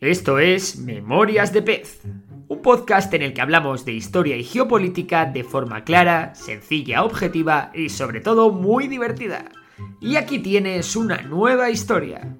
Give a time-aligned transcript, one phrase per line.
[0.00, 2.00] Esto es Memorias de Pez,
[2.48, 7.70] un podcast en el que hablamos de historia y geopolítica de forma clara, sencilla, objetiva
[7.74, 9.52] y sobre todo muy divertida.
[10.00, 12.34] Y aquí tienes una nueva historia.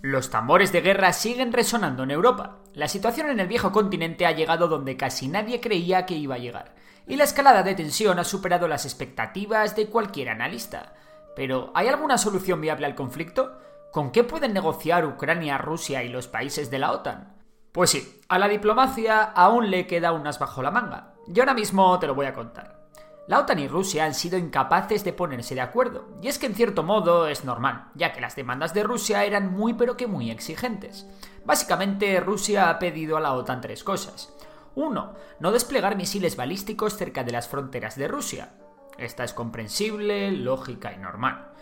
[0.00, 2.62] Los tambores de guerra siguen resonando en Europa.
[2.72, 6.38] La situación en el viejo continente ha llegado donde casi nadie creía que iba a
[6.38, 6.76] llegar,
[7.08, 10.92] y la escalada de tensión ha superado las expectativas de cualquier analista.
[11.36, 13.58] Pero, ¿hay alguna solución viable al conflicto?
[13.92, 17.36] ¿Con qué pueden negociar Ucrania, Rusia y los países de la OTAN?
[17.72, 21.12] Pues sí, a la diplomacia aún le queda unas bajo la manga.
[21.32, 22.88] Y ahora mismo te lo voy a contar.
[23.28, 26.54] La OTAN y Rusia han sido incapaces de ponerse de acuerdo, y es que en
[26.54, 30.30] cierto modo es normal, ya que las demandas de Rusia eran muy pero que muy
[30.30, 31.06] exigentes.
[31.44, 34.32] Básicamente, Rusia ha pedido a la OTAN tres cosas.
[34.74, 35.14] 1.
[35.40, 38.52] No desplegar misiles balísticos cerca de las fronteras de Rusia.
[38.98, 41.52] Esta es comprensible, lógica y normal.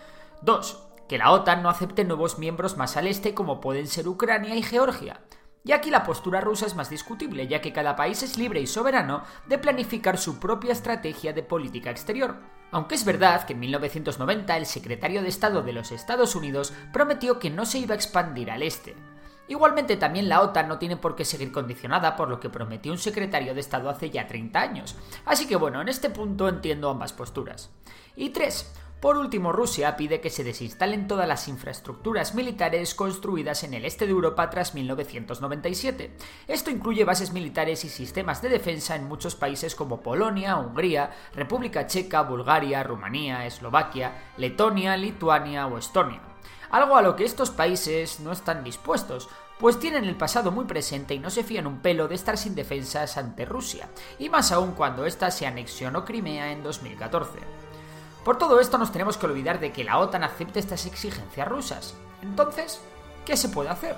[0.43, 0.89] 2.
[1.09, 4.63] Que la OTAN no acepte nuevos miembros más al este como pueden ser Ucrania y
[4.63, 5.21] Georgia.
[5.67, 8.67] Y aquí la postura rusa es más discutible, ya que cada país es libre y
[8.67, 12.37] soberano de planificar su propia estrategia de política exterior.
[12.71, 17.39] Aunque es verdad que en 1990 el secretario de Estado de los Estados Unidos prometió
[17.39, 18.95] que no se iba a expandir al este.
[19.47, 22.99] Igualmente también la OTAN no tiene por qué seguir condicionada por lo que prometió un
[22.99, 24.97] secretario de Estado hace ya 30 años.
[25.27, 27.71] Así que bueno, en este punto entiendo ambas posturas.
[28.17, 28.73] Y 3.
[29.05, 34.07] Por último, Rusia pide que se desinstalen todas las infraestructuras militares construidas en el este
[34.07, 36.17] de Europa tras 1997.
[36.49, 41.87] Esto incluye bases militares y sistemas de defensa en muchos países como Polonia, Hungría, República
[41.87, 46.34] Checa, Bulgaria, Rumanía, Eslovaquia, Letonia, Lituania o Estonia
[46.75, 49.29] algo a lo que estos países no están dispuestos,
[49.61, 52.57] pues tienen el pasado muy presente y no se fían un pelo de estar sin
[52.57, 57.39] defensas ante Rusia, y más aún cuando ésta se anexionó Crimea en 2014.
[58.25, 61.95] Por todo esto nos tenemos que olvidar de que la OTAN acepte estas exigencias rusas.
[62.23, 62.81] Entonces,
[63.25, 63.97] ¿qué se puede hacer?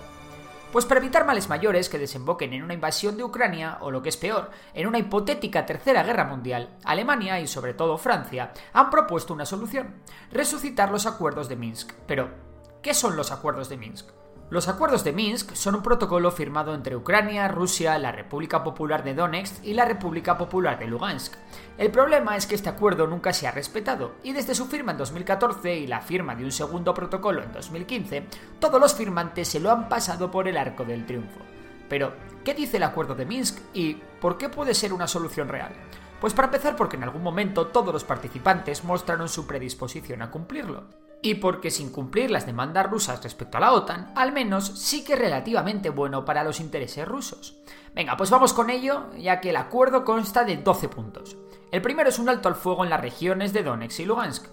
[0.70, 4.10] Pues para evitar males mayores que desemboquen en una invasión de Ucrania, o lo que
[4.10, 9.32] es peor, en una hipotética tercera guerra mundial, Alemania y sobre todo Francia han propuesto
[9.32, 9.94] una solución,
[10.30, 11.94] resucitar los acuerdos de Minsk.
[12.06, 12.45] Pero,
[12.86, 14.06] ¿Qué son los acuerdos de Minsk?
[14.48, 19.12] Los acuerdos de Minsk son un protocolo firmado entre Ucrania, Rusia, la República Popular de
[19.12, 21.34] Donetsk y la República Popular de Lugansk.
[21.78, 24.98] El problema es que este acuerdo nunca se ha respetado, y desde su firma en
[24.98, 28.24] 2014 y la firma de un segundo protocolo en 2015,
[28.60, 31.40] todos los firmantes se lo han pasado por el arco del triunfo.
[31.88, 32.12] Pero,
[32.44, 35.72] ¿qué dice el acuerdo de Minsk y por qué puede ser una solución real?
[36.20, 40.84] Pues para empezar porque en algún momento todos los participantes mostraron su predisposición a cumplirlo
[41.30, 45.14] y porque sin cumplir las demandas rusas respecto a la OTAN, al menos sí que
[45.14, 47.56] es relativamente bueno para los intereses rusos.
[47.94, 51.36] Venga, pues vamos con ello, ya que el acuerdo consta de 12 puntos.
[51.72, 54.46] El primero es un alto al fuego en las regiones de Donetsk y Lugansk.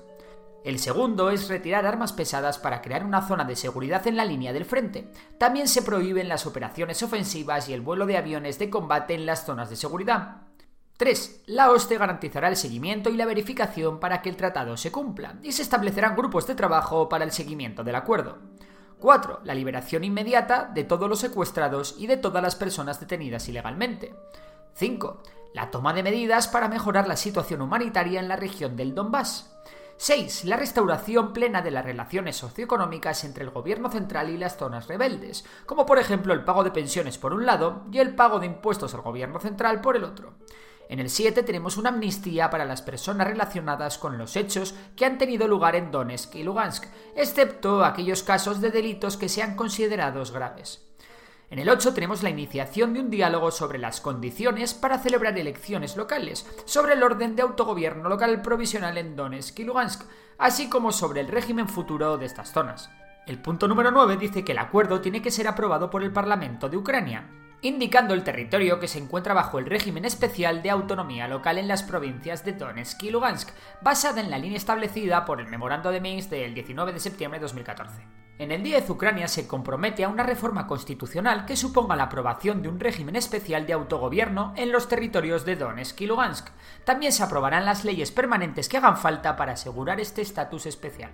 [0.63, 4.51] El segundo es retirar armas pesadas para crear una zona de seguridad en la línea
[4.51, 5.11] del frente.
[5.37, 9.45] También se prohíben las operaciones ofensivas y el vuelo de aviones de combate en las
[9.45, 10.52] zonas de seguridad.
[10.97, 11.43] 3.
[11.47, 15.51] La OSCE garantizará el seguimiento y la verificación para que el tratado se cumpla, y
[15.51, 18.37] se establecerán grupos de trabajo para el seguimiento del acuerdo.
[18.99, 19.41] 4.
[19.43, 24.15] La liberación inmediata de todos los secuestrados y de todas las personas detenidas ilegalmente.
[24.75, 25.23] 5.
[25.53, 29.51] La toma de medidas para mejorar la situación humanitaria en la región del Donbass.
[29.97, 30.45] 6.
[30.45, 35.43] La restauración plena de las relaciones socioeconómicas entre el gobierno central y las zonas rebeldes,
[35.65, 38.93] como por ejemplo el pago de pensiones por un lado y el pago de impuestos
[38.93, 40.33] al gobierno central por el otro.
[40.93, 45.17] En el 7 tenemos una amnistía para las personas relacionadas con los hechos que han
[45.17, 46.85] tenido lugar en Donetsk y Lugansk,
[47.15, 50.85] excepto aquellos casos de delitos que sean considerados graves.
[51.49, 55.97] En el 8 tenemos la iniciación de un diálogo sobre las condiciones para celebrar elecciones
[55.97, 60.03] locales, sobre el orden de autogobierno local provisional en Donetsk y Lugansk,
[60.37, 62.91] así como sobre el régimen futuro de estas zonas.
[63.25, 66.69] El punto número 9 dice que el acuerdo tiene que ser aprobado por el Parlamento
[66.69, 71.57] de Ucrania, indicando el territorio que se encuentra bajo el régimen especial de autonomía local
[71.57, 73.49] en las provincias de Donetsk y Lugansk,
[73.81, 77.43] basada en la línea establecida por el Memorando de Minsk del 19 de septiembre de
[77.43, 78.01] 2014.
[78.37, 82.67] En el 10, Ucrania se compromete a una reforma constitucional que suponga la aprobación de
[82.67, 86.49] un régimen especial de autogobierno en los territorios de Donetsk y Lugansk.
[86.83, 91.11] También se aprobarán las leyes permanentes que hagan falta para asegurar este estatus especial.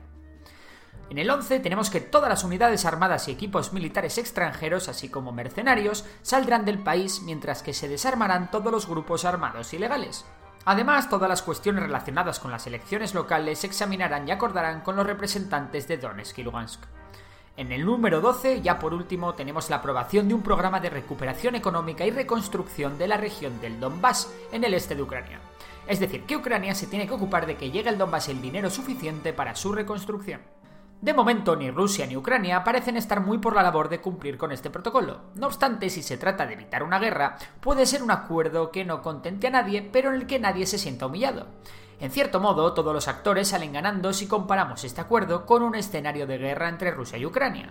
[1.10, 5.32] En el 11 tenemos que todas las unidades armadas y equipos militares extranjeros, así como
[5.32, 10.26] mercenarios, saldrán del país mientras que se desarmarán todos los grupos armados ilegales.
[10.66, 15.08] Además, todas las cuestiones relacionadas con las elecciones locales se examinarán y acordarán con los
[15.08, 16.82] representantes de Donetsk y Lugansk.
[17.58, 21.56] En el número 12, ya por último, tenemos la aprobación de un programa de recuperación
[21.56, 25.40] económica y reconstrucción de la región del Donbass, en el este de Ucrania.
[25.88, 28.70] Es decir, que Ucrania se tiene que ocupar de que llegue al Donbass el dinero
[28.70, 30.59] suficiente para su reconstrucción.
[31.02, 34.52] De momento, ni Rusia ni Ucrania parecen estar muy por la labor de cumplir con
[34.52, 35.22] este protocolo.
[35.36, 39.02] No obstante, si se trata de evitar una guerra, puede ser un acuerdo que no
[39.02, 41.48] contente a nadie, pero en el que nadie se sienta humillado.
[42.02, 46.28] En cierto modo, todos los actores salen ganando si comparamos este acuerdo con un escenario
[46.28, 47.70] de guerra entre Rusia y Ucrania.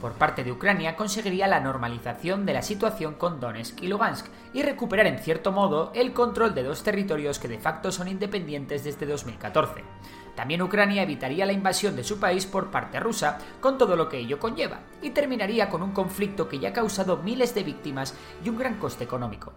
[0.00, 4.62] Por parte de Ucrania conseguiría la normalización de la situación con Donetsk y Lugansk y
[4.62, 9.06] recuperar en cierto modo el control de dos territorios que de facto son independientes desde
[9.06, 9.82] 2014.
[10.40, 14.16] También Ucrania evitaría la invasión de su país por parte rusa, con todo lo que
[14.16, 18.48] ello conlleva, y terminaría con un conflicto que ya ha causado miles de víctimas y
[18.48, 19.52] un gran coste económico.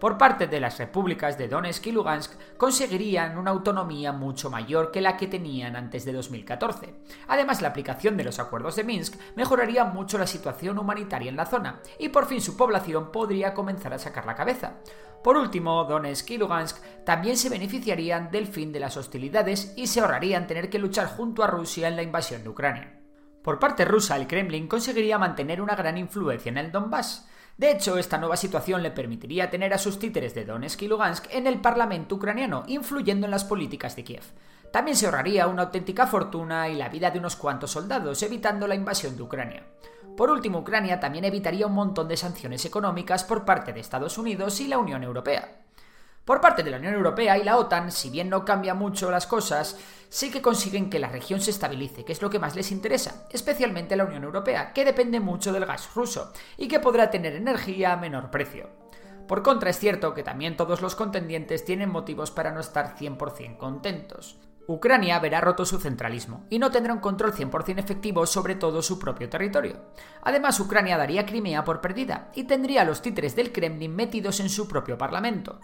[0.00, 5.00] Por parte de las repúblicas de Donetsk y Lugansk conseguirían una autonomía mucho mayor que
[5.00, 6.94] la que tenían antes de 2014.
[7.28, 11.46] Además, la aplicación de los acuerdos de Minsk mejoraría mucho la situación humanitaria en la
[11.46, 14.74] zona, y por fin su población podría comenzar a sacar la cabeza.
[15.22, 20.00] Por último, Donetsk y Lugansk también se beneficiarían del fin de las hostilidades y se
[20.00, 23.00] ahorrarían tener que luchar junto a Rusia en la invasión de Ucrania.
[23.42, 27.28] Por parte rusa, el Kremlin conseguiría mantener una gran influencia en el Donbass.
[27.56, 31.26] De hecho, esta nueva situación le permitiría tener a sus títeres de Donetsk y Lugansk
[31.30, 34.24] en el parlamento ucraniano, influyendo en las políticas de Kiev.
[34.72, 38.74] También se ahorraría una auténtica fortuna y la vida de unos cuantos soldados, evitando la
[38.74, 39.62] invasión de Ucrania.
[40.16, 44.60] Por último, Ucrania también evitaría un montón de sanciones económicas por parte de Estados Unidos
[44.60, 45.63] y la Unión Europea.
[46.24, 49.26] Por parte de la Unión Europea y la OTAN, si bien no cambia mucho las
[49.26, 49.78] cosas,
[50.08, 53.26] sí que consiguen que la región se estabilice, que es lo que más les interesa,
[53.30, 57.92] especialmente la Unión Europea, que depende mucho del gas ruso y que podrá tener energía
[57.92, 58.70] a menor precio.
[59.28, 63.58] Por contra, es cierto que también todos los contendientes tienen motivos para no estar 100%
[63.58, 64.38] contentos.
[64.66, 68.98] Ucrania verá roto su centralismo y no tendrá un control 100% efectivo sobre todo su
[68.98, 69.90] propio territorio.
[70.22, 74.48] Además, Ucrania daría Crimea por perdida y tendría a los títeres del Kremlin metidos en
[74.48, 75.60] su propio parlamento.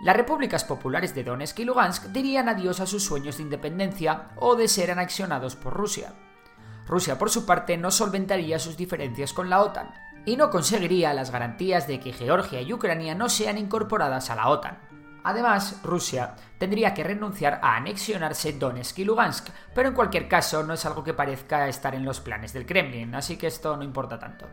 [0.00, 4.56] Las repúblicas populares de Donetsk y Lugansk dirían adiós a sus sueños de independencia o
[4.56, 6.12] de ser anexionados por Rusia.
[6.86, 9.94] Rusia, por su parte, no solventaría sus diferencias con la OTAN
[10.26, 14.48] y no conseguiría las garantías de que Georgia y Ucrania no sean incorporadas a la
[14.48, 14.78] OTAN.
[15.22, 20.74] Además, Rusia tendría que renunciar a anexionarse Donetsk y Lugansk, pero en cualquier caso no
[20.74, 24.18] es algo que parezca estar en los planes del Kremlin, así que esto no importa
[24.18, 24.46] tanto.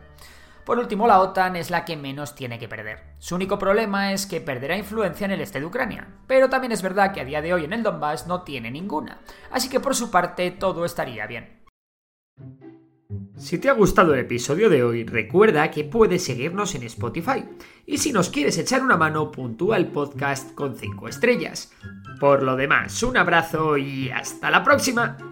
[0.64, 3.00] Por último, la OTAN es la que menos tiene que perder.
[3.18, 6.82] Su único problema es que perderá influencia en el este de Ucrania, pero también es
[6.82, 9.20] verdad que a día de hoy en el Donbass no tiene ninguna,
[9.50, 11.62] así que por su parte todo estaría bien.
[13.36, 17.44] Si te ha gustado el episodio de hoy, recuerda que puedes seguirnos en Spotify.
[17.84, 21.72] Y si nos quieres echar una mano, puntúa el podcast con 5 estrellas.
[22.20, 25.31] Por lo demás, un abrazo y hasta la próxima.